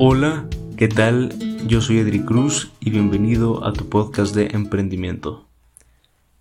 [0.00, 0.46] Hola,
[0.76, 1.34] ¿qué tal?
[1.66, 5.48] Yo soy Edric Cruz y bienvenido a tu podcast de emprendimiento.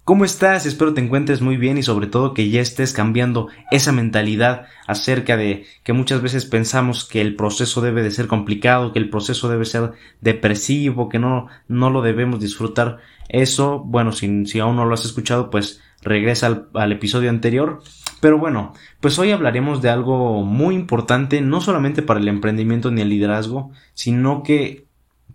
[0.04, 0.68] ¿Cómo estás?
[0.68, 5.38] Espero te encuentres muy bien y sobre todo que ya estés cambiando esa mentalidad acerca
[5.38, 9.50] de que muchas veces pensamos que el proceso debe de ser complicado, que el proceso
[9.50, 13.00] debe ser depresivo, que no, no lo debemos disfrutar.
[13.28, 17.82] Eso, bueno, si, si aún no lo has escuchado, pues regresa al, episodio anterior.
[18.20, 23.02] Pero bueno, pues hoy hablaremos de algo muy importante, no solamente para el emprendimiento ni
[23.02, 24.86] el liderazgo, sino que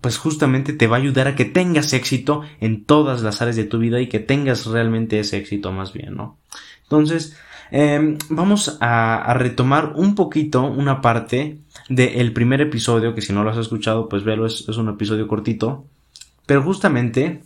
[0.01, 3.65] pues justamente te va a ayudar a que tengas éxito en todas las áreas de
[3.65, 6.39] tu vida y que tengas realmente ese éxito más bien, ¿no?
[6.83, 7.37] Entonces,
[7.71, 13.51] em, vamos a, retomar un poquito una parte del primer episodio, que si no lo
[13.51, 15.87] has escuchado, pues velo, es un episodio cortito,
[16.47, 17.43] pero justamente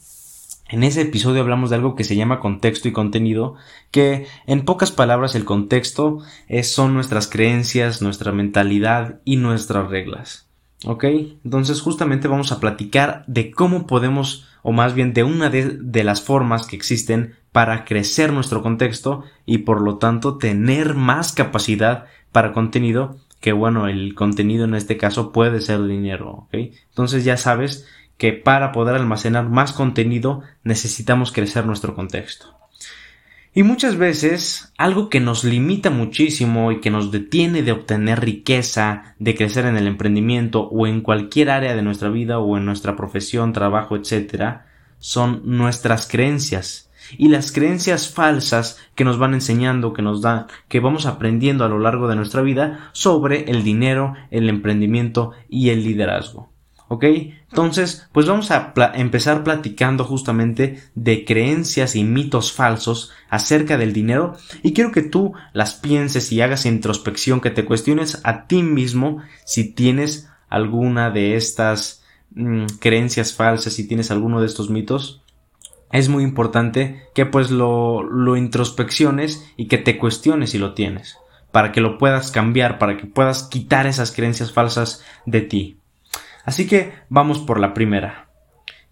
[0.68, 3.54] en ese episodio hablamos de algo que se llama contexto y contenido,
[3.90, 6.18] que en pocas palabras el contexto
[6.62, 10.48] son nuestras creencias, nuestra mentalidad y nuestras reglas.
[10.84, 11.04] ¿Ok?
[11.44, 16.04] Entonces justamente vamos a platicar de cómo podemos, o más bien de una de, de
[16.04, 22.06] las formas que existen para crecer nuestro contexto y por lo tanto tener más capacidad
[22.32, 26.54] para contenido que bueno, el contenido en este caso puede ser dinero, ¿ok?
[26.88, 27.86] Entonces ya sabes
[28.18, 32.56] que para poder almacenar más contenido necesitamos crecer nuestro contexto.
[33.54, 39.14] Y muchas veces algo que nos limita muchísimo y que nos detiene de obtener riqueza,
[39.18, 42.96] de crecer en el emprendimiento o en cualquier área de nuestra vida o en nuestra
[42.96, 44.58] profesión, trabajo, etc.,
[44.98, 50.80] son nuestras creencias y las creencias falsas que nos van enseñando, que nos dan, que
[50.80, 55.84] vamos aprendiendo a lo largo de nuestra vida sobre el dinero, el emprendimiento y el
[55.84, 56.50] liderazgo.
[56.88, 57.04] ¿Ok?
[57.50, 64.36] Entonces, pues vamos a empezar platicando justamente de creencias y mitos falsos acerca del dinero
[64.62, 69.18] y quiero que tú las pienses y hagas introspección, que te cuestiones a ti mismo
[69.44, 75.22] si tienes alguna de estas mm, creencias falsas, si tienes alguno de estos mitos.
[75.90, 81.16] Es muy importante que pues lo, lo introspecciones y que te cuestiones si lo tienes,
[81.50, 85.78] para que lo puedas cambiar, para que puedas quitar esas creencias falsas de ti.
[86.46, 88.30] Así que vamos por la primera,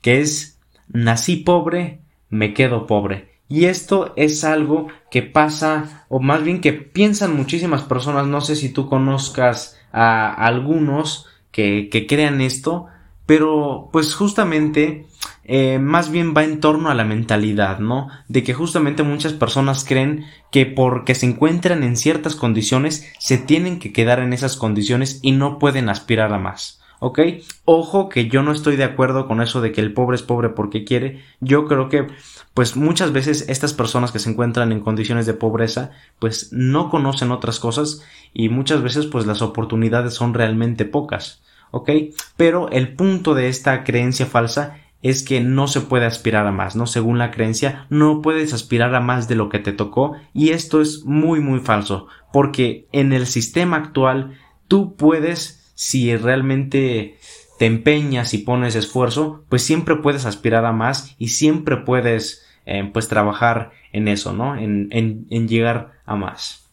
[0.02, 3.38] que es nací pobre, me quedo pobre.
[3.48, 8.56] Y esto es algo que pasa, o más bien que piensan muchísimas personas, no sé
[8.56, 12.88] si tú conozcas a algunos que, que crean esto,
[13.24, 15.06] pero pues justamente
[15.44, 18.08] eh, más bien va en torno a la mentalidad, ¿no?
[18.26, 23.78] De que justamente muchas personas creen que porque se encuentran en ciertas condiciones se tienen
[23.78, 26.80] que quedar en esas condiciones y no pueden aspirar a más.
[27.04, 27.20] ¿Ok?
[27.66, 30.48] Ojo que yo no estoy de acuerdo con eso de que el pobre es pobre
[30.48, 31.22] porque quiere.
[31.38, 32.06] Yo creo que,
[32.54, 37.30] pues muchas veces estas personas que se encuentran en condiciones de pobreza, pues no conocen
[37.30, 41.42] otras cosas y muchas veces pues las oportunidades son realmente pocas,
[41.72, 41.90] ¿ok?
[42.38, 46.74] Pero el punto de esta creencia falsa es que no se puede aspirar a más,
[46.74, 46.86] ¿no?
[46.86, 50.80] Según la creencia, no puedes aspirar a más de lo que te tocó y esto
[50.80, 54.38] es muy muy falso, porque en el sistema actual
[54.68, 57.18] tú puedes si realmente
[57.58, 62.88] te empeñas y pones esfuerzo, pues siempre puedes aspirar a más y siempre puedes eh,
[62.92, 64.56] pues trabajar en eso, ¿no?
[64.56, 66.64] En, en, en llegar a más.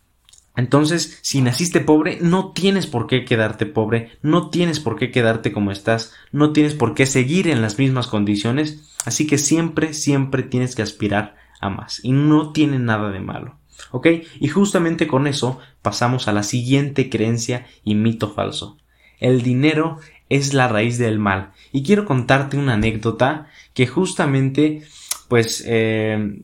[0.55, 5.51] Entonces, si naciste pobre, no tienes por qué quedarte pobre, no tienes por qué quedarte
[5.51, 10.43] como estás, no tienes por qué seguir en las mismas condiciones, así que siempre, siempre
[10.43, 13.57] tienes que aspirar a más y no tiene nada de malo.
[13.91, 14.07] ¿Ok?
[14.39, 18.77] Y justamente con eso pasamos a la siguiente creencia y mito falso
[19.21, 21.51] el dinero es la raíz del mal.
[21.71, 24.83] Y quiero contarte una anécdota que justamente,
[25.29, 26.41] pues, eh,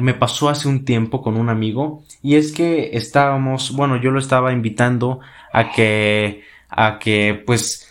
[0.00, 4.18] me pasó hace un tiempo con un amigo y es que estábamos, bueno, yo lo
[4.18, 5.20] estaba invitando
[5.52, 7.90] a que, a que, pues,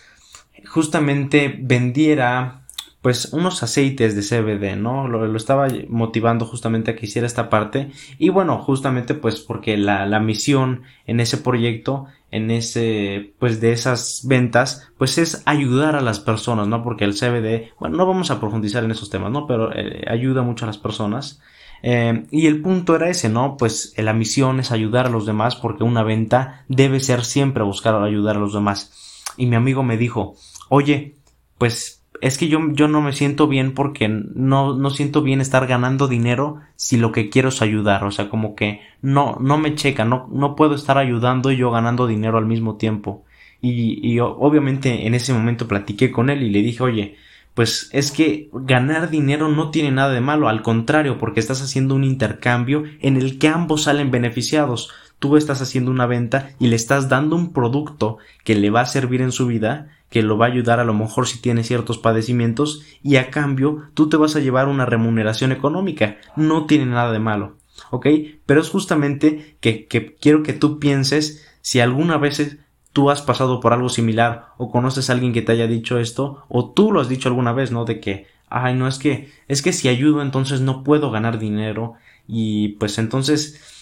[0.66, 2.62] justamente vendiera
[3.02, 5.06] pues unos aceites de CBD, ¿no?
[5.06, 9.76] Lo, lo, estaba motivando justamente a que hiciera esta parte y bueno, justamente pues porque
[9.76, 15.96] la, la misión en ese proyecto en ese, pues de esas ventas, pues es ayudar
[15.96, 16.82] a las personas, ¿no?
[16.82, 19.46] Porque el CBD, bueno, no vamos a profundizar en esos temas, ¿no?
[19.46, 21.40] Pero eh, ayuda mucho a las personas.
[21.82, 23.56] Eh, y el punto era ese, ¿no?
[23.56, 27.94] Pues la misión es ayudar a los demás porque una venta debe ser siempre buscar
[27.94, 29.22] ayudar a los demás.
[29.36, 30.34] Y mi amigo me dijo,
[30.68, 31.16] oye,
[31.58, 35.66] pues es que yo, yo no me siento bien porque no, no siento bien estar
[35.66, 38.04] ganando dinero si lo que quiero es ayudar.
[38.04, 41.70] O sea, como que no, no me checa, no, no puedo estar ayudando y yo
[41.70, 43.24] ganando dinero al mismo tiempo.
[43.60, 47.16] Y, y obviamente en ese momento platiqué con él y le dije, oye,
[47.56, 51.94] pues es que ganar dinero no tiene nada de malo, al contrario, porque estás haciendo
[51.94, 54.90] un intercambio en el que ambos salen beneficiados.
[55.18, 58.86] Tú estás haciendo una venta y le estás dando un producto que le va a
[58.86, 61.98] servir en su vida, que lo va a ayudar a lo mejor si tiene ciertos
[61.98, 66.18] padecimientos y a cambio tú te vas a llevar una remuneración económica.
[66.36, 67.56] No tiene nada de malo.
[67.90, 68.06] ¿Ok?
[68.46, 72.58] Pero es justamente que, que quiero que tú pienses si alguna vez
[72.92, 76.44] tú has pasado por algo similar o conoces a alguien que te haya dicho esto
[76.48, 77.84] o tú lo has dicho alguna vez, ¿no?
[77.84, 81.94] De que, ay, no es que, es que si ayudo entonces no puedo ganar dinero
[82.26, 83.75] y pues entonces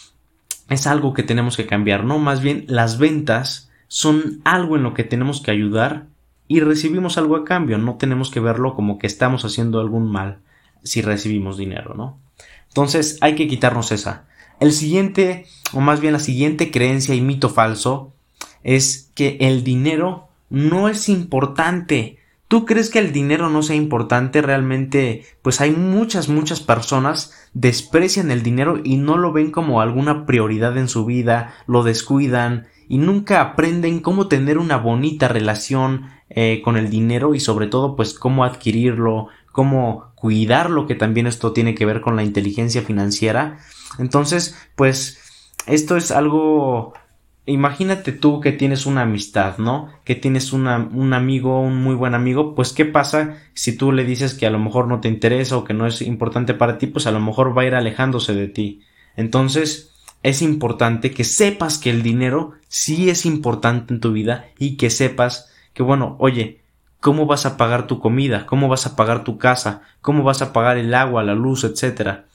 [0.69, 2.19] es algo que tenemos que cambiar, ¿no?
[2.19, 6.07] Más bien las ventas son algo en lo que tenemos que ayudar
[6.49, 10.39] y recibimos algo a cambio, no tenemos que verlo como que estamos haciendo algún mal
[10.83, 12.19] si recibimos dinero, ¿no?
[12.69, 14.27] Entonces hay que quitarnos esa.
[14.61, 18.13] El siguiente, o más bien la siguiente creencia y mito falso
[18.63, 22.19] es que el dinero no es importante.
[22.55, 24.41] ¿Tú crees que el dinero no sea importante?
[24.41, 30.25] Realmente, pues hay muchas, muchas personas desprecian el dinero y no lo ven como alguna
[30.25, 36.63] prioridad en su vida, lo descuidan y nunca aprenden cómo tener una bonita relación eh,
[36.63, 41.75] con el dinero y sobre todo pues cómo adquirirlo, cómo cuidarlo, que también esto tiene
[41.75, 43.59] que ver con la inteligencia financiera.
[43.99, 46.95] Entonces, pues esto es algo
[47.47, 49.91] imagínate tú que tienes una amistad, ¿no?
[50.05, 54.35] Que tienes un amigo, un muy buen amigo, pues ¿qué pasa si tú le dices
[54.35, 56.87] que a lo mejor no te interesa o que no es importante para ti?
[56.87, 58.83] Pues a lo mejor va a ir alejándose de ti.
[59.17, 59.93] Entonces,
[60.23, 64.89] es importante que sepas que el dinero sí es importante en tu vida y que
[64.89, 66.63] sepas que, bueno, oye,
[67.01, 68.47] ¿cómo vas a pagar tu comida?
[68.47, 69.83] ¿Cómo vas a pagar tu casa?
[70.01, 72.27] ¿Cómo vas a pagar el agua, la luz, etcétera?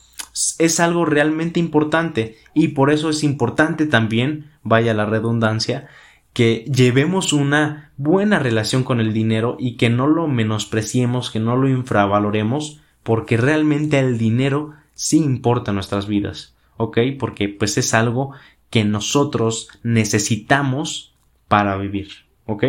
[0.57, 5.87] es algo realmente importante y por eso es importante también, vaya la redundancia,
[6.33, 11.57] que llevemos una buena relación con el dinero y que no lo menospreciemos, que no
[11.57, 16.99] lo infravaloremos, porque realmente el dinero sí importa en nuestras vidas, ¿ok?
[17.19, 18.31] Porque pues es algo
[18.69, 21.13] que nosotros necesitamos
[21.47, 22.09] para vivir,
[22.45, 22.63] ¿ok?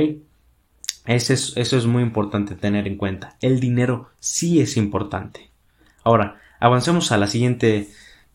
[1.07, 3.37] Eso es, eso es muy importante tener en cuenta.
[3.41, 5.51] El dinero sí es importante.
[6.03, 7.89] Ahora, Avancemos a la siguiente,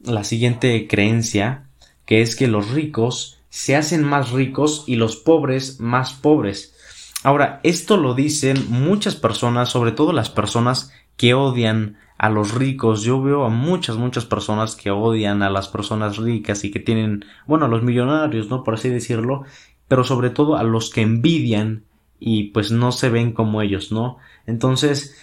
[0.03, 1.67] la siguiente creencia,
[2.05, 6.75] que es que los ricos se hacen más ricos y los pobres más pobres.
[7.23, 13.03] Ahora, esto lo dicen muchas personas, sobre todo las personas que odian a los ricos.
[13.03, 17.23] Yo veo a muchas, muchas personas que odian a las personas ricas y que tienen,
[17.47, 18.61] bueno, a los millonarios, ¿no?
[18.65, 19.43] Por así decirlo,
[19.87, 21.85] pero sobre todo a los que envidian
[22.19, 24.17] y pues no se ven como ellos, ¿no?
[24.45, 25.15] Entonces,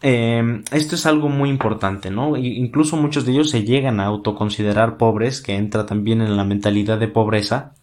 [0.00, 2.36] eh, esto es algo muy importante, ¿no?
[2.36, 6.98] Incluso muchos de ellos se llegan a autoconsiderar pobres, que entra también en la mentalidad
[6.98, 7.74] de pobreza,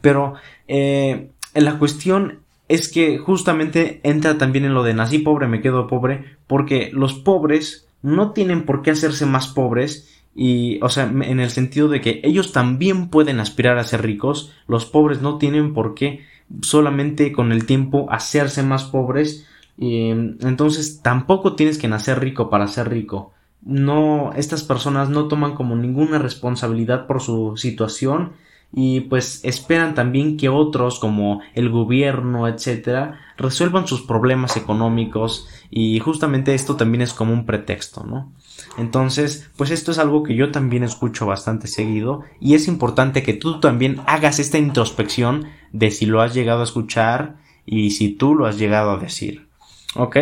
[0.00, 0.34] pero
[0.66, 5.86] eh, la cuestión es que justamente entra también en lo de nací pobre, me quedo
[5.86, 11.40] pobre, porque los pobres no tienen por qué hacerse más pobres y, o sea, en
[11.40, 15.74] el sentido de que ellos también pueden aspirar a ser ricos, los pobres no tienen
[15.74, 16.24] por qué
[16.62, 19.46] solamente con el tiempo hacerse más pobres
[19.80, 23.32] y, entonces tampoco tienes que nacer rico para ser rico.
[23.62, 28.32] No, estas personas no toman como ninguna responsabilidad por su situación
[28.72, 35.98] y pues esperan también que otros como el gobierno, etcétera, resuelvan sus problemas económicos y
[35.98, 38.32] justamente esto también es como un pretexto, ¿no?
[38.76, 43.32] Entonces, pues esto es algo que yo también escucho bastante seguido y es importante que
[43.32, 48.34] tú también hagas esta introspección de si lo has llegado a escuchar y si tú
[48.34, 49.49] lo has llegado a decir.
[49.96, 50.16] ¿Ok?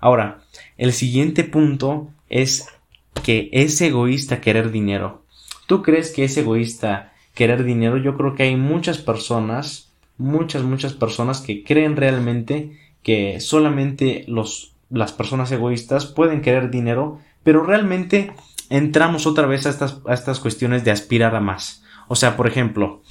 [0.00, 0.40] Ahora,
[0.76, 2.68] el siguiente punto es
[3.22, 5.24] que es egoísta querer dinero.
[5.66, 7.96] ¿Tú crees que es egoísta querer dinero?
[7.98, 14.74] Yo creo que hay muchas personas, muchas, muchas personas que creen realmente que solamente los,
[14.90, 18.32] las personas egoístas pueden querer dinero, pero realmente
[18.70, 21.82] entramos otra vez a estas, a estas cuestiones de aspirar a más.
[22.08, 23.02] O sea, por ejemplo,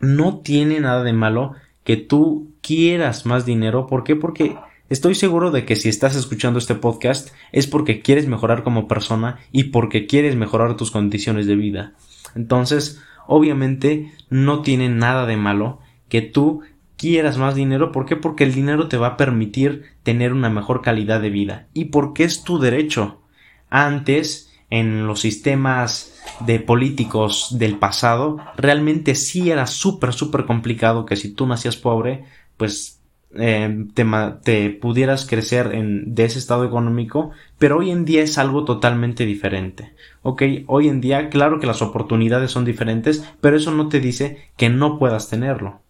[0.00, 1.54] no tiene nada de malo
[1.84, 3.86] que tú quieras más dinero.
[3.86, 4.16] ¿Por qué?
[4.16, 4.56] Porque
[4.90, 9.38] Estoy seguro de que si estás escuchando este podcast es porque quieres mejorar como persona
[9.52, 11.92] y porque quieres mejorar tus condiciones de vida.
[12.34, 15.78] Entonces, obviamente, no tiene nada de malo
[16.08, 16.62] que tú
[16.96, 17.92] quieras más dinero.
[17.92, 18.16] ¿Por qué?
[18.16, 21.68] Porque el dinero te va a permitir tener una mejor calidad de vida.
[21.72, 23.22] Y porque es tu derecho.
[23.68, 31.14] Antes, en los sistemas de políticos del pasado, realmente sí era súper, súper complicado que
[31.14, 32.24] si tú nacías pobre,
[32.56, 32.99] pues
[33.36, 38.64] eh, te, pudieras crecer en, de ese estado económico, pero hoy en día es algo
[38.64, 39.92] totalmente diferente.
[40.22, 44.50] Ok, hoy en día, claro que las oportunidades son diferentes, pero eso no te dice
[44.56, 45.80] que no puedas tenerlo.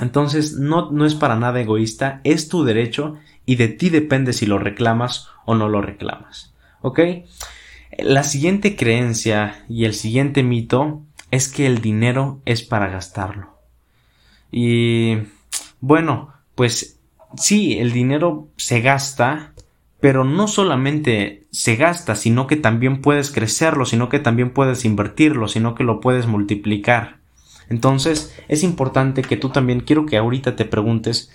[0.00, 3.16] Entonces, no, no es para nada egoísta, es tu derecho
[3.46, 6.54] y de ti depende si lo reclamas o no lo reclamas.
[6.80, 7.00] Ok,
[7.98, 13.58] la siguiente creencia y el siguiente mito es que el dinero es para gastarlo.
[14.50, 15.18] Y
[15.80, 16.98] bueno, pues
[17.36, 19.52] sí, el dinero se gasta,
[20.00, 25.48] pero no solamente se gasta, sino que también puedes crecerlo, sino que también puedes invertirlo,
[25.48, 27.18] sino que lo puedes multiplicar.
[27.68, 31.30] Entonces es importante que tú también quiero que ahorita te preguntes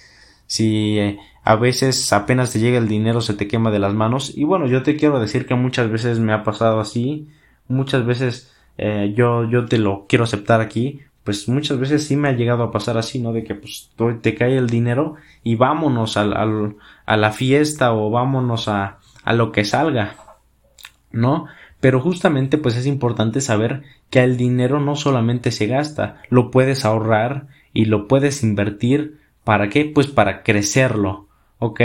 [0.45, 4.33] si eh, a veces apenas te llega el dinero se te quema de las manos.
[4.35, 7.27] Y bueno yo te quiero decir que muchas veces me ha pasado así.
[7.67, 12.29] Muchas veces eh, yo yo te lo quiero aceptar aquí pues muchas veces sí me
[12.29, 13.33] ha llegado a pasar así, ¿no?
[13.33, 13.91] De que pues
[14.21, 19.33] te cae el dinero y vámonos al, al, a la fiesta o vámonos a, a
[19.33, 20.15] lo que salga,
[21.11, 21.47] ¿no?
[21.81, 26.85] Pero justamente pues es importante saber que el dinero no solamente se gasta, lo puedes
[26.85, 29.19] ahorrar y lo puedes invertir.
[29.43, 29.83] ¿Para qué?
[29.83, 31.27] Pues para crecerlo,
[31.59, 31.81] ¿ok?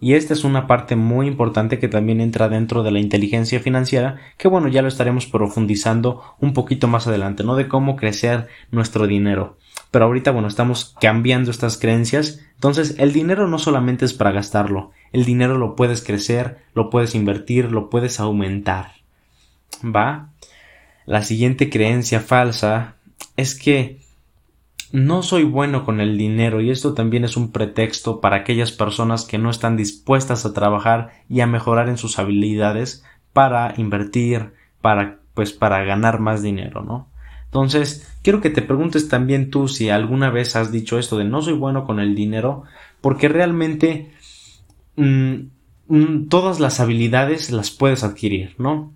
[0.00, 4.16] Y esta es una parte muy importante que también entra dentro de la inteligencia financiera,
[4.36, 7.56] que bueno, ya lo estaremos profundizando un poquito más adelante, ¿no?
[7.56, 9.56] De cómo crecer nuestro dinero.
[9.90, 12.40] Pero ahorita, bueno, estamos cambiando estas creencias.
[12.54, 17.14] Entonces, el dinero no solamente es para gastarlo, el dinero lo puedes crecer, lo puedes
[17.14, 18.92] invertir, lo puedes aumentar.
[19.84, 20.30] ¿Va?
[21.06, 22.96] La siguiente creencia falsa
[23.36, 23.97] es que
[24.92, 29.24] no soy bueno con el dinero y esto también es un pretexto para aquellas personas
[29.24, 35.18] que no están dispuestas a trabajar y a mejorar en sus habilidades para invertir, para
[35.34, 37.08] pues para ganar más dinero, ¿no?
[37.44, 41.42] Entonces, quiero que te preguntes también tú si alguna vez has dicho esto de no
[41.42, 42.64] soy bueno con el dinero,
[43.00, 44.10] porque realmente
[44.96, 45.34] mm,
[45.88, 48.92] mm, todas las habilidades las puedes adquirir, ¿no?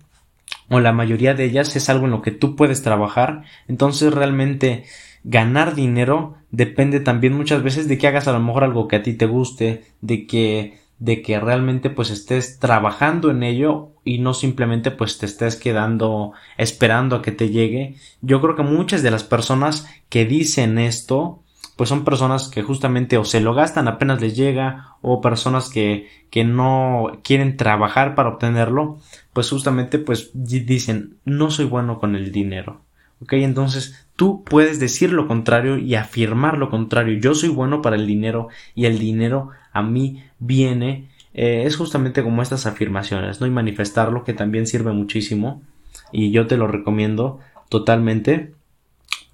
[0.69, 4.85] O la mayoría de ellas es algo en lo que tú puedes trabajar, entonces realmente
[5.23, 9.03] ganar dinero depende también muchas veces de que hagas a lo mejor algo que a
[9.03, 14.33] ti te guste, de que de que realmente pues estés trabajando en ello y no
[14.33, 17.95] simplemente pues te estés quedando esperando a que te llegue.
[18.21, 21.43] Yo creo que muchas de las personas que dicen esto
[21.75, 26.07] pues son personas que justamente o se lo gastan apenas les llega o personas que,
[26.29, 28.99] que no quieren trabajar para obtenerlo
[29.33, 32.81] pues justamente pues dicen no soy bueno con el dinero
[33.23, 37.19] ok entonces Tú puedes decir lo contrario y afirmar lo contrario.
[37.19, 41.09] Yo soy bueno para el dinero y el dinero a mí viene.
[41.33, 43.47] Eh, es justamente como estas afirmaciones, ¿no?
[43.47, 45.63] Y manifestarlo que también sirve muchísimo.
[46.11, 47.39] Y yo te lo recomiendo
[47.69, 48.53] totalmente.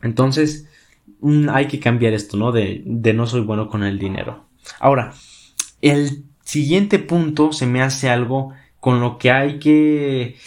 [0.02, 0.70] Entonces,
[1.20, 2.54] mm, hay que cambiar esto, ¿no?
[2.54, 4.46] De, de no soy bueno con el dinero.
[4.80, 5.14] Ahora,
[5.82, 10.38] el siguiente punto se me hace algo con lo que hay que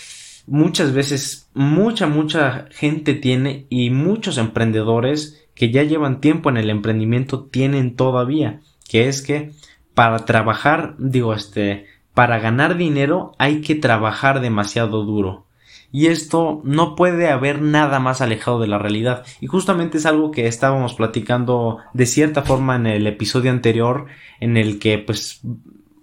[0.46, 6.70] muchas veces mucha, mucha gente tiene y muchos emprendedores que ya llevan tiempo en el
[6.70, 9.52] emprendimiento tienen todavía, que es que
[9.94, 15.46] para trabajar, digo, este, para ganar dinero hay que trabajar demasiado duro.
[15.94, 19.26] Y esto no puede haber nada más alejado de la realidad.
[19.42, 24.06] Y justamente es algo que estábamos platicando de cierta forma en el episodio anterior,
[24.40, 25.42] en el que pues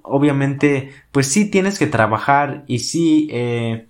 [0.04, 3.89] obviamente pues sí tienes que trabajar y sí eh,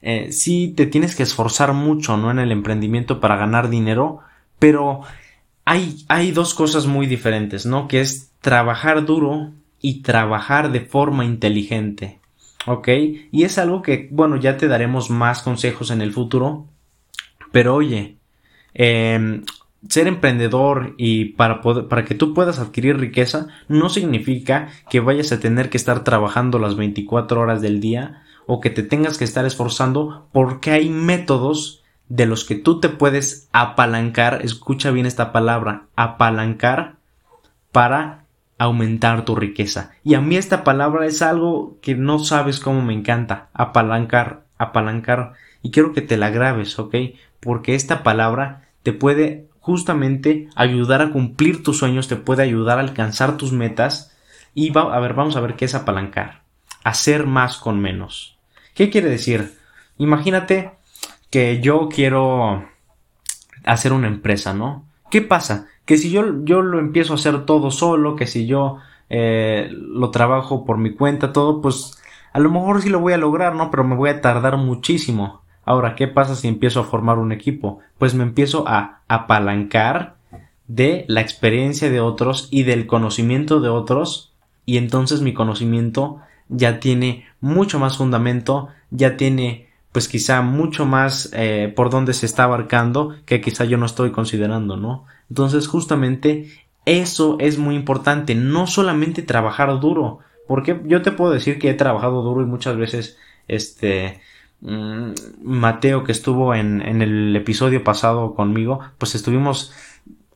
[0.00, 2.30] eh, sí te tienes que esforzar mucho, ¿no?
[2.30, 4.20] En el emprendimiento para ganar dinero,
[4.58, 5.00] pero
[5.64, 7.88] hay, hay dos cosas muy diferentes, ¿no?
[7.88, 12.20] Que es trabajar duro y trabajar de forma inteligente.
[12.66, 12.88] ¿Ok?
[13.32, 16.66] Y es algo que, bueno, ya te daremos más consejos en el futuro.
[17.50, 18.16] Pero oye,
[18.74, 19.44] em,
[19.88, 25.32] ser emprendedor y para, poder, para que tú puedas adquirir riqueza no significa que vayas
[25.32, 29.24] a tener que estar trabajando las 24 horas del día o que te tengas que
[29.24, 35.32] estar esforzando porque hay métodos de los que tú te puedes apalancar, escucha bien esta
[35.32, 36.96] palabra, apalancar
[37.72, 38.24] para
[38.56, 39.90] aumentar tu riqueza.
[40.02, 45.34] Y a mí esta palabra es algo que no sabes cómo me encanta, apalancar, apalancar.
[45.60, 46.94] Y quiero que te la grabes, ¿ok?
[47.40, 52.80] Porque esta palabra te puede justamente ayudar a cumplir tus sueños, te puede ayudar a
[52.80, 54.16] alcanzar tus metas.
[54.54, 56.44] Y va, a ver, vamos a ver qué es apalancar.
[56.82, 58.37] Hacer más con menos.
[58.78, 59.58] ¿Qué quiere decir?
[59.96, 60.70] Imagínate
[61.30, 62.64] que yo quiero
[63.64, 64.84] hacer una empresa, ¿no?
[65.10, 65.66] ¿Qué pasa?
[65.84, 68.76] Que si yo, yo lo empiezo a hacer todo solo, que si yo
[69.10, 72.00] eh, lo trabajo por mi cuenta, todo, pues
[72.32, 73.68] a lo mejor sí lo voy a lograr, ¿no?
[73.72, 75.42] Pero me voy a tardar muchísimo.
[75.64, 77.80] Ahora, ¿qué pasa si empiezo a formar un equipo?
[77.98, 80.14] Pues me empiezo a apalancar
[80.68, 84.32] de la experiencia de otros y del conocimiento de otros
[84.66, 91.30] y entonces mi conocimiento ya tiene mucho más fundamento, ya tiene pues quizá mucho más
[91.32, 95.06] eh, por donde se está abarcando que quizá yo no estoy considerando, ¿no?
[95.30, 96.50] Entonces justamente
[96.84, 101.74] eso es muy importante, no solamente trabajar duro, porque yo te puedo decir que he
[101.74, 104.20] trabajado duro y muchas veces este
[104.60, 105.12] mm,
[105.42, 109.72] Mateo que estuvo en, en el episodio pasado conmigo, pues estuvimos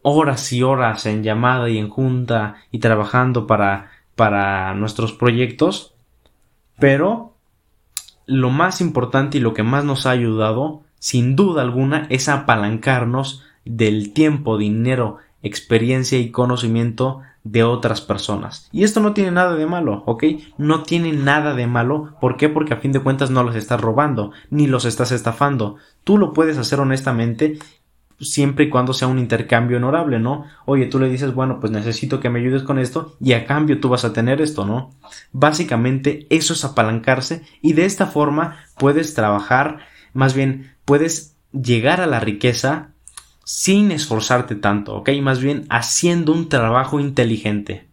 [0.02, 5.94] horas y horas en llamada y en junta y trabajando para, para nuestros proyectos,
[6.82, 7.36] pero
[8.26, 13.44] lo más importante y lo que más nos ha ayudado, sin duda alguna, es apalancarnos
[13.64, 18.68] del tiempo, dinero, experiencia y conocimiento de otras personas.
[18.72, 20.24] Y esto no tiene nada de malo, ¿ok?
[20.58, 22.16] No tiene nada de malo.
[22.20, 22.48] ¿Por qué?
[22.48, 25.76] Porque a fin de cuentas no los estás robando, ni los estás estafando.
[26.02, 27.60] Tú lo puedes hacer honestamente
[28.22, 30.46] siempre y cuando sea un intercambio honorable, ¿no?
[30.64, 33.80] Oye, tú le dices, bueno, pues necesito que me ayudes con esto y a cambio
[33.80, 34.94] tú vas a tener esto, ¿no?
[35.32, 39.78] Básicamente eso es apalancarse y de esta forma puedes trabajar,
[40.14, 42.90] más bien puedes llegar a la riqueza
[43.44, 45.10] sin esforzarte tanto, ¿ok?
[45.20, 47.86] Más bien haciendo un trabajo inteligente.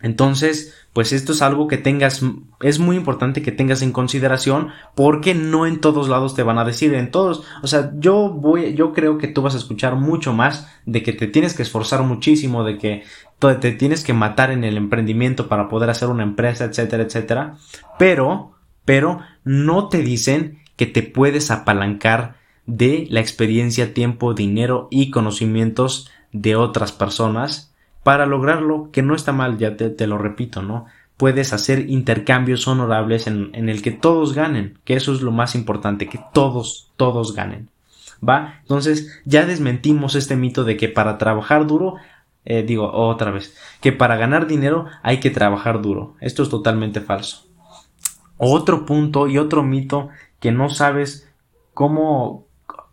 [0.00, 2.22] Entonces, pues esto es algo que tengas,
[2.60, 6.64] es muy importante que tengas en consideración porque no en todos lados te van a
[6.64, 10.32] decir, en todos, o sea, yo voy, yo creo que tú vas a escuchar mucho
[10.32, 13.02] más de que te tienes que esforzar muchísimo, de que
[13.38, 17.56] te tienes que matar en el emprendimiento para poder hacer una empresa, etcétera, etcétera,
[17.98, 18.52] pero,
[18.84, 22.36] pero no te dicen que te puedes apalancar
[22.66, 29.32] de la experiencia, tiempo, dinero y conocimientos de otras personas para lograrlo, que no está
[29.32, 30.86] mal, ya te, lo repito, ¿no?
[31.16, 36.08] Puedes hacer intercambios honorables en, el que todos ganen, que eso es lo más importante,
[36.08, 37.68] que todos, todos ganen.
[38.26, 38.60] ¿Va?
[38.62, 41.96] Entonces ya desmentimos este mito de que para trabajar duro
[42.50, 46.16] eh, digo otra vez, que para ganar dinero hay que trabajar duro.
[46.20, 47.46] Esto es totalmente falso.
[48.38, 50.08] Otro punto y otro mito
[50.40, 51.28] que no sabes
[51.74, 52.47] cómo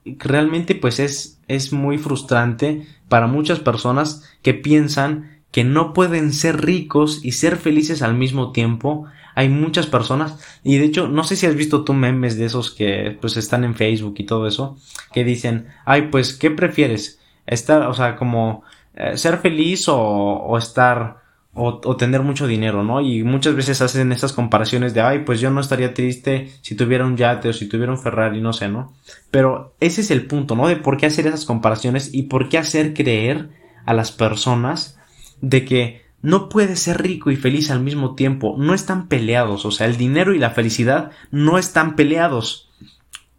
[0.05, 6.65] realmente pues es, es muy frustrante para muchas personas que piensan que no pueden ser
[6.65, 9.05] ricos y ser felices al mismo tiempo.
[9.35, 12.71] Hay muchas personas, y de hecho, no sé si has visto tú memes de esos
[12.71, 14.77] que pues están en Facebook y todo eso,
[15.13, 17.19] que dicen, ay, pues, ¿qué prefieres?
[17.45, 18.63] Estar, o sea, como
[18.95, 21.24] eh, ser feliz o, o estar
[21.57, 22.99] o, tener mucho dinero, ¿no?
[22.99, 27.05] Y muchas veces hacen estas comparaciones de, ay, pues yo no estaría triste si tuviera
[27.05, 28.93] un yate o si tuviera un Ferrari, no sé, ¿no?
[29.31, 30.67] Pero ese es el punto, ¿no?
[30.67, 33.49] De por qué hacer esas comparaciones y por qué hacer creer
[33.85, 34.99] a las personas
[35.39, 39.71] de que no puedes ser rico y feliz al mismo tiempo, no están peleados, o
[39.71, 42.69] sea, el dinero y la felicidad no están peleados.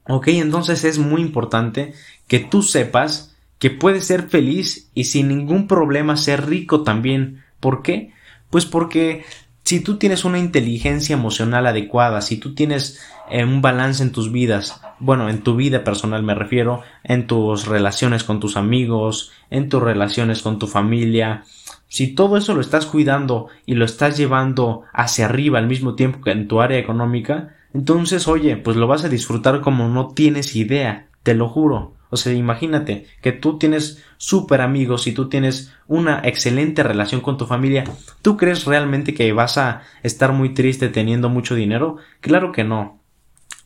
[0.09, 1.93] Ok, entonces es muy importante
[2.29, 7.83] que tú sepas que puedes ser feliz y sin ningún problema ser rico también ¿Por
[7.83, 8.12] qué?
[8.51, 9.25] Pues porque
[9.64, 14.31] si tú tienes una inteligencia emocional adecuada, si tú tienes eh, un balance en tus
[14.31, 19.69] vidas, bueno, en tu vida personal me refiero, en tus relaciones con tus amigos, en
[19.69, 21.45] tus relaciones con tu familia,
[21.88, 26.21] si todo eso lo estás cuidando y lo estás llevando hacia arriba al mismo tiempo
[26.21, 30.57] que en tu área económica, entonces, oye, pues lo vas a disfrutar como no tienes
[30.57, 31.96] idea, te lo juro.
[32.11, 37.37] O sea, imagínate que tú tienes súper amigos y tú tienes una excelente relación con
[37.37, 37.85] tu familia.
[38.23, 41.97] ¿Tú crees realmente que vas a estar muy triste teniendo mucho dinero?
[42.21, 43.01] Claro que no.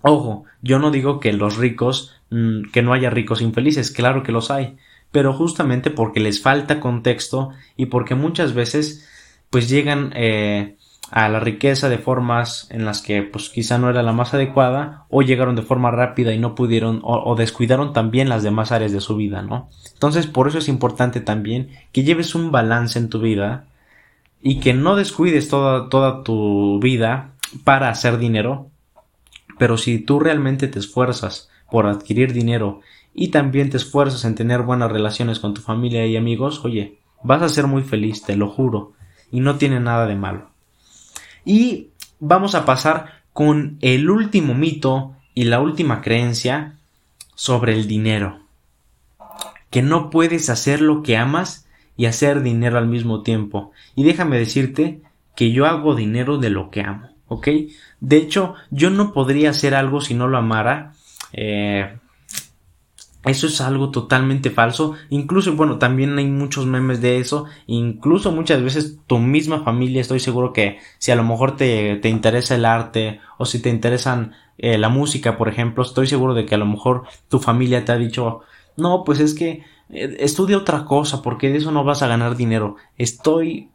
[0.02, 4.32] Ojo, yo no digo que los ricos, mm, que no haya ricos infelices, claro que
[4.32, 4.78] los hay,
[5.12, 9.06] pero justamente porque les falta contexto y porque muchas veces
[9.50, 10.76] pues llegan eh,
[11.10, 15.06] a la riqueza de formas en las que pues quizá no era la más adecuada
[15.08, 19.00] o llegaron de forma rápida y no pudieron o, descuidaron también las demás áreas de
[19.00, 19.68] su vida, ¿no?
[19.92, 23.66] Entonces por eso es importante también que lleves un balance en tu vida
[24.40, 27.32] y que no descuides toda, toda tu vida
[27.64, 28.68] para hacer dinero,
[29.58, 32.80] pero si tú realmente te esfuerzas por adquirir dinero
[33.14, 37.42] y también te esfuerzas en tener buenas relaciones con tu familia y amigos, oye, vas
[37.42, 38.92] a ser muy feliz, te lo juro,
[39.32, 40.50] y no tiene nada de malo.
[41.50, 41.88] Y
[42.20, 46.76] vamos a pasar con el último mito y la última creencia
[47.34, 48.38] sobre el dinero.
[49.68, 53.72] Que no puedes hacer lo que amas y hacer dinero al mismo tiempo.
[53.96, 55.00] Y déjame decirte
[55.34, 57.48] que yo hago dinero de lo que amo, ¿ok?
[57.98, 60.92] De hecho, yo no podría hacer algo si no lo amara.
[61.32, 61.98] Eh,
[63.24, 64.94] eso es algo totalmente falso.
[65.10, 67.44] Incluso, bueno, también hay muchos memes de eso.
[67.66, 72.08] Incluso muchas veces tu misma familia, estoy seguro que si a lo mejor te, te
[72.08, 76.46] interesa el arte o si te interesan eh, la música, por ejemplo, estoy seguro de
[76.46, 78.40] que a lo mejor tu familia te ha dicho,
[78.76, 82.36] no, pues es que eh, estudia otra cosa porque de eso no vas a ganar
[82.36, 82.76] dinero.
[82.96, 83.68] Estoy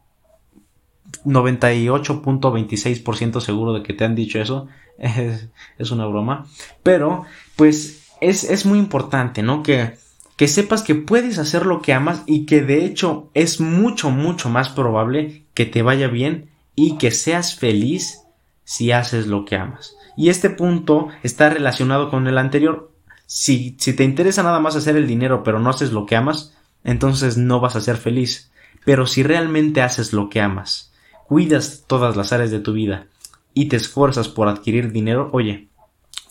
[1.24, 4.66] 98.26% seguro de que te han dicho eso.
[4.98, 6.46] Es, es una broma.
[6.82, 9.62] Pero, pues es, muy importante, ¿no?
[9.62, 9.96] Que,
[10.36, 14.48] que sepas que puedes hacer lo que amas y que de hecho es mucho, mucho
[14.48, 18.22] más probable que te vaya bien y que seas feliz
[18.64, 19.96] si haces lo que amas.
[20.16, 22.92] Y este punto está relacionado con el anterior.
[23.26, 26.54] Si, si te interesa nada más hacer el dinero pero no haces lo que amas,
[26.84, 28.50] entonces no vas a ser feliz.
[28.84, 30.92] Pero si realmente haces lo que amas,
[31.26, 33.06] cuidas todas las áreas de tu vida
[33.52, 35.68] y te esfuerzas por adquirir dinero, oye,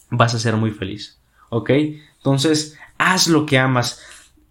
[0.09, 1.19] vas a ser muy feliz.
[1.55, 1.69] ¿Ok?
[2.17, 4.01] Entonces, haz lo que amas.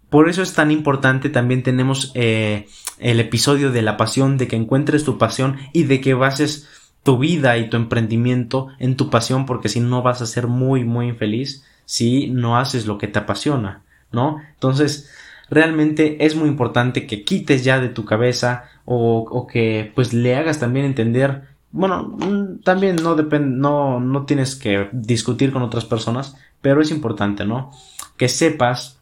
[0.09, 4.55] Por eso es tan importante, también tenemos eh, el episodio de la pasión, de que
[4.55, 6.67] encuentres tu pasión y de que bases
[7.03, 10.83] tu vida y tu emprendimiento en tu pasión, porque si no vas a ser muy,
[10.83, 14.41] muy infeliz si no haces lo que te apasiona, ¿no?
[14.55, 15.11] Entonces,
[15.51, 20.35] realmente es muy importante que quites ya de tu cabeza o, o que pues le
[20.35, 21.43] hagas también entender
[21.75, 26.89] bueno, mm, también no depende, no, no tienes que discutir con otras personas, pero es
[26.89, 27.69] importante, ¿no?
[28.15, 29.01] Que sepas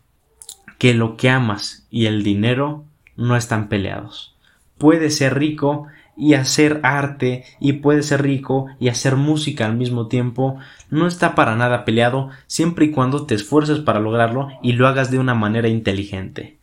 [0.80, 2.84] que lo que amas y el dinero
[3.16, 4.36] no están peleados.
[4.80, 5.86] Puedes ser rico
[6.18, 10.58] y hacer arte y puedes ser rico y hacer música al mismo tiempo
[10.90, 15.12] no está para nada peleado siempre y cuando te esfuerces para lograrlo y lo hagas
[15.12, 16.58] de una manera inteligente.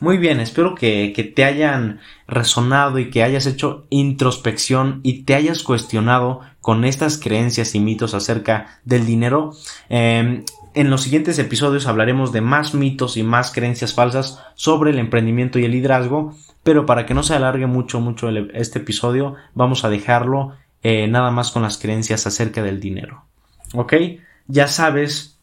[0.00, 5.34] Muy bien, espero que, que, te hayan resonado y que hayas hecho introspección y te
[5.34, 9.52] hayas cuestionado con estas creencias y mitos acerca del dinero.
[9.90, 14.98] Eh, en los siguientes episodios hablaremos de más mitos y más creencias falsas sobre el
[14.98, 19.84] emprendimiento y el liderazgo, pero para que no se alargue mucho, mucho este episodio, vamos
[19.84, 23.24] a dejarlo eh, nada más con las creencias acerca del dinero.
[23.74, 23.94] ¿Ok?
[24.46, 25.38] Ya sabes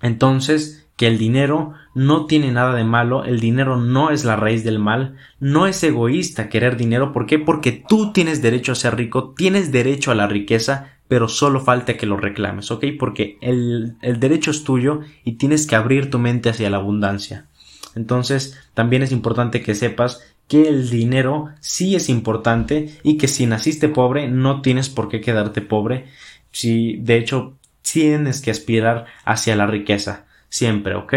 [0.00, 4.64] entonces que el dinero no tiene nada de malo, el dinero no es la raíz
[4.64, 7.38] del mal, no es egoísta querer dinero, ¿por qué?
[7.38, 11.96] Porque tú tienes derecho a ser rico, tienes derecho a la riqueza, pero solo falta
[11.96, 12.84] que lo reclames, ¿ok?
[12.98, 17.46] Porque el, el derecho es tuyo y tienes que abrir tu mente hacia la abundancia.
[17.94, 23.46] Entonces, también es importante que sepas que el dinero sí es importante y que si
[23.46, 26.08] naciste pobre no tienes por qué quedarte pobre.
[26.52, 31.14] Si de hecho tienes que aspirar hacia la riqueza siempre, ¿ok?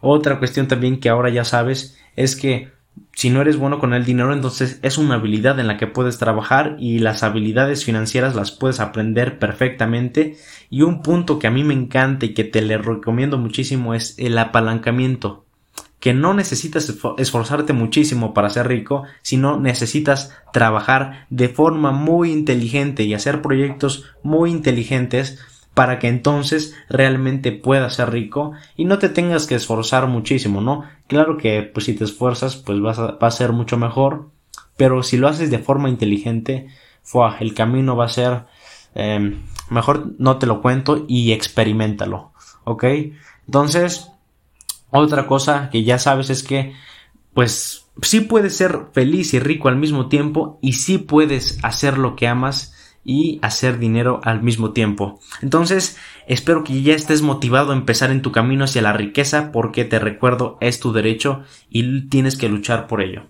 [0.00, 2.72] Otra cuestión también que ahora ya sabes es que
[3.14, 6.18] si no eres bueno con el dinero, entonces es una habilidad en la que puedes
[6.18, 10.36] trabajar y las habilidades financieras las puedes aprender perfectamente.
[10.70, 14.14] Y un punto que a mí me encanta y que te le recomiendo muchísimo es
[14.18, 15.44] el apalancamiento.
[16.00, 23.04] Que no necesitas esforzarte muchísimo para ser rico, sino necesitas trabajar de forma muy inteligente
[23.04, 25.38] y hacer proyectos muy inteligentes
[25.74, 30.84] para que entonces realmente puedas ser rico y no te tengas que esforzar muchísimo, ¿no?
[31.06, 34.28] Claro que pues si te esfuerzas pues vas a, va a ser mucho mejor,
[34.76, 36.68] pero si lo haces de forma inteligente,
[37.40, 38.44] el camino va a ser
[38.94, 42.32] em, mejor no te lo cuento y experimentalo,
[42.64, 42.84] ¿ok?
[43.46, 44.08] Entonces,
[44.90, 46.74] otra cosa que ya sabes es que
[47.34, 52.14] pues sí puedes ser feliz y rico al mismo tiempo y sí puedes hacer lo
[52.14, 52.71] que amas
[53.04, 55.20] y hacer dinero al mismo tiempo.
[55.40, 59.84] Entonces, espero que ya estés motivado a empezar en tu camino hacia la riqueza porque
[59.84, 63.24] te recuerdo es tu derecho y tienes que luchar por ello.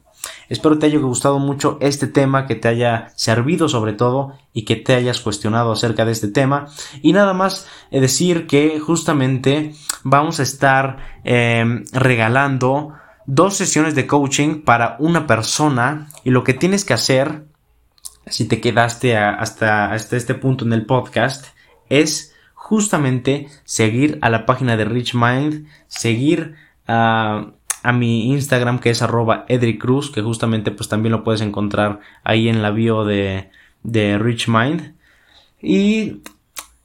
[0.48, 4.76] Espero te haya gustado mucho este tema, que te haya servido sobre todo y que
[4.76, 6.66] te hayas cuestionado acerca de este tema.
[7.00, 12.92] Y nada más eh, decir que justamente vamos a estar em, regalando
[13.26, 17.46] dos sesiones de coaching para una persona y lo que tienes que hacer
[18.26, 21.46] si te quedaste hasta, hasta este punto en el podcast,
[21.88, 26.54] es justamente seguir a la página de Rich Mind, seguir
[26.86, 27.48] a,
[27.82, 32.48] a mi Instagram que es arroba edricruz, que justamente pues también lo puedes encontrar ahí
[32.48, 33.50] en la bio de,
[33.82, 34.94] de Rich Mind.
[35.60, 36.22] Y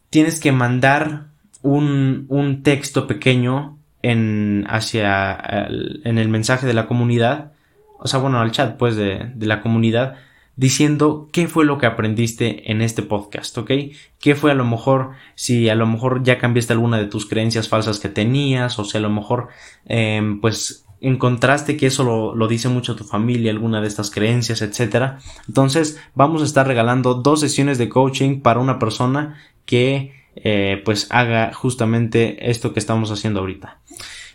[0.09, 1.25] tienes que mandar
[1.61, 7.51] un, un texto pequeño en, hacia el, en el mensaje de la comunidad,
[7.99, 10.15] o sea, bueno, al chat pues de, de la comunidad,
[10.57, 13.71] diciendo qué fue lo que aprendiste en este podcast, ¿ok?
[14.19, 17.69] ¿Qué fue a lo mejor, si a lo mejor ya cambiaste alguna de tus creencias
[17.69, 19.49] falsas que tenías, o si a lo mejor,
[19.85, 25.19] em, pues, encontraste que eso lo, dice mucho tu familia, alguna de estas creencias, etcétera.
[25.47, 31.07] Entonces, vamos a estar regalando dos sesiones de coaching para una persona que, eh, pues,
[31.11, 33.79] haga justamente esto que estamos haciendo ahorita.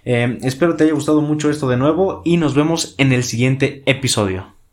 [0.05, 3.83] Em, espero te haya gustado mucho esto de nuevo y nos vemos en el siguiente
[3.87, 4.62] episodio.